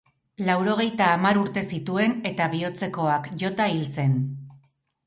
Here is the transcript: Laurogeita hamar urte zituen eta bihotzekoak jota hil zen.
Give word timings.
Laurogeita 0.45 1.09
hamar 1.17 1.39
urte 1.43 1.65
zituen 1.75 2.17
eta 2.33 2.49
bihotzekoak 2.55 3.31
jota 3.45 3.71
hil 3.77 3.89
zen. 3.99 4.23